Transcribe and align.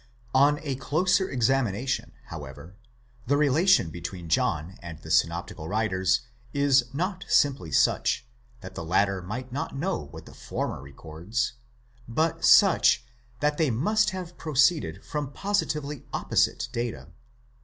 On 0.33 0.59
a 0.63 0.73
closer 0.77 1.29
examination, 1.29 2.13
however, 2.29 2.75
the 3.27 3.37
relation 3.37 3.91
between 3.91 4.29
John 4.29 4.79
and 4.81 4.97
the 4.97 5.11
synoptical 5.11 5.67
writers 5.69 6.21
is 6.53 6.85
not 6.91 7.23
simply 7.27 7.71
such, 7.71 8.25
that 8.61 8.73
the 8.73 8.83
latter 8.83 9.21
might 9.21 9.51
not 9.53 9.75
know 9.75 9.99
what 10.07 10.25
the 10.25 10.33
former 10.33 10.81
records, 10.81 11.53
but 12.07 12.43
such, 12.43 13.05
that 13.41 13.59
they 13.59 13.69
must 13.69 14.09
have 14.09 14.39
proceeded 14.39 15.05
from 15.05 15.33
positively 15.33 16.03
Opposite 16.11 16.67
data. 16.71 17.09